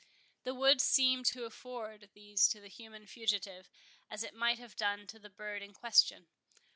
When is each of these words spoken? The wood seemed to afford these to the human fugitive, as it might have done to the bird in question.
The 0.45 0.55
wood 0.55 0.81
seemed 0.81 1.27
to 1.27 1.45
afford 1.45 2.09
these 2.15 2.47
to 2.47 2.59
the 2.59 2.69
human 2.69 3.05
fugitive, 3.05 3.69
as 4.09 4.23
it 4.23 4.33
might 4.33 4.57
have 4.57 4.75
done 4.75 5.05
to 5.05 5.19
the 5.19 5.29
bird 5.29 5.61
in 5.61 5.73
question. 5.75 6.25